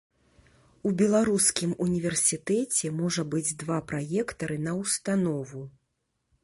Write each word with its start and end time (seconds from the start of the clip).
У 0.89 0.93
беларускім 1.01 1.75
універсітэце 1.87 2.93
можа 3.03 3.27
быць 3.35 3.49
два 3.63 3.77
праектары 3.93 4.55
на 4.71 4.77
ўстанову. 4.81 5.61